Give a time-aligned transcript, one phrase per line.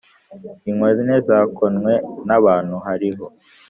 [0.69, 1.93] inkone zakonwe
[2.27, 3.25] n ‘abantu hariho.